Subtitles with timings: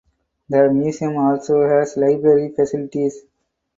[0.49, 3.21] The museum also has library facilities.